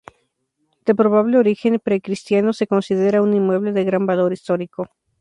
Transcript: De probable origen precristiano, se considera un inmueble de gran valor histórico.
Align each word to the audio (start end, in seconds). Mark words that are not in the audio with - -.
De 0.85 0.93
probable 0.95 1.37
origen 1.37 1.73
precristiano, 1.87 2.49
se 2.53 2.65
considera 2.73 3.21
un 3.25 3.31
inmueble 3.39 3.71
de 3.71 3.83
gran 3.83 4.07
valor 4.07 4.33
histórico. 4.33 4.87